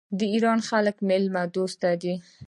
[0.19, 2.15] د ایران خلک میلمه دوست دي.